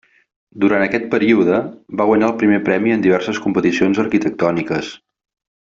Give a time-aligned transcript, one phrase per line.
[0.61, 1.59] Durant aquest període,
[2.01, 4.93] va guanyar el primer premi en diverses competicions arquitectòniques.